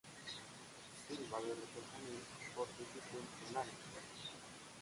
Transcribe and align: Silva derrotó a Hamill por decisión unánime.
Silva 1.07 1.37
derrotó 1.41 1.79
a 1.85 1.95
Hamill 1.95 2.25
por 2.55 2.67
decisión 2.69 3.21
unánime. 3.51 4.01